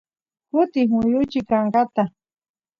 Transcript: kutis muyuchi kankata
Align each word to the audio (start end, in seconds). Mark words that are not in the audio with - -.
kutis 0.51 0.89
muyuchi 0.93 1.39
kankata 1.49 2.03